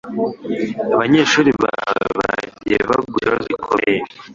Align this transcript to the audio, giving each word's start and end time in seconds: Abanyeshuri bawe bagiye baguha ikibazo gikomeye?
Abanyeshuri 0.95 1.49
bawe 1.63 2.07
bagiye 2.19 2.77
baguha 2.89 3.15
ikibazo 3.19 3.45
gikomeye? 3.51 3.99